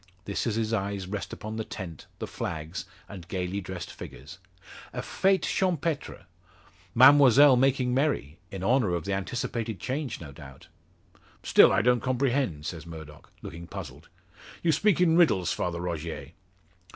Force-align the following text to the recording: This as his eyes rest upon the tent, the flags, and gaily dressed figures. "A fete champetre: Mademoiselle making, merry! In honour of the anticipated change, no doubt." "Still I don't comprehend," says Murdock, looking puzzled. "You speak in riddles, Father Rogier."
This 0.25 0.47
as 0.47 0.55
his 0.55 0.73
eyes 0.73 1.05
rest 1.05 1.31
upon 1.31 1.57
the 1.57 1.63
tent, 1.63 2.07
the 2.17 2.25
flags, 2.25 2.85
and 3.07 3.27
gaily 3.27 3.61
dressed 3.61 3.91
figures. 3.93 4.39
"A 4.93 5.03
fete 5.03 5.45
champetre: 5.45 6.25
Mademoiselle 6.95 7.55
making, 7.55 7.93
merry! 7.93 8.39
In 8.49 8.63
honour 8.63 8.95
of 8.95 9.03
the 9.05 9.13
anticipated 9.13 9.79
change, 9.79 10.19
no 10.19 10.31
doubt." 10.31 10.69
"Still 11.43 11.71
I 11.71 11.83
don't 11.83 12.01
comprehend," 12.01 12.65
says 12.65 12.87
Murdock, 12.87 13.31
looking 13.43 13.67
puzzled. 13.67 14.09
"You 14.63 14.71
speak 14.71 14.99
in 14.99 15.17
riddles, 15.17 15.51
Father 15.51 15.79
Rogier." 15.79 16.31